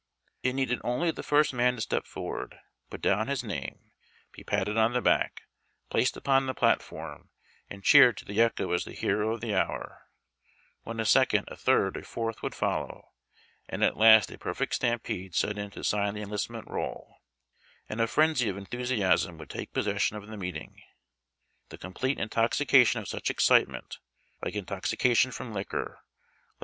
[0.41, 2.57] It needed only the first man to step forward,
[2.89, 3.91] put down his name,
[4.31, 5.43] be patted on the back,
[5.91, 7.29] placed upon the platform,
[7.69, 10.07] and cheered to the echo as the hero of the hour,
[10.81, 13.09] when a second, a third, a fourth would follow,
[13.69, 17.17] and at last a perfect stampede set in to sign the enlistment roll,
[17.87, 20.81] and a frenzy of enthusiasm would take possession of the meeting.
[21.69, 23.99] The complete intoxication of such excitement,
[24.41, 26.05] like intoxication from liquor, left